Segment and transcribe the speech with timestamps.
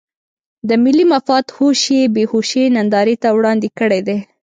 [0.67, 4.17] د ملي مفاد هوش یې بې هوشۍ نندارې ته وړاندې کړی دی.